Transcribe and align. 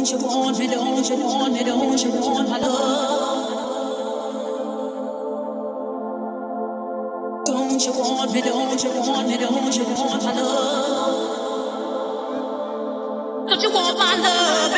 Don't 0.00 0.10
you 0.12 0.16
want 0.16 0.58
me, 0.58 0.66
don't 0.66 1.06
you 1.10 1.16
want 1.16 1.52
me, 1.52 1.62
don't 1.62 2.02
you 2.02 2.10
want 2.10 2.48
my 2.48 2.56
love? 2.56 3.50
Don't 7.44 7.84
you 7.84 7.92
want 7.92 8.32
me, 8.32 8.40
don't 8.40 8.82
you 8.82 8.90
want 8.92 9.28
me, 9.28 9.36
don't 9.36 9.76
you 9.76 9.84
want 9.84 10.24
my 10.24 10.32
love? 10.32 11.16
Don't 13.46 13.60
you 13.62 13.70
want 13.70 13.98
my 13.98 14.16
love? 14.16 14.69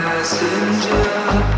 passenger. 0.00 1.51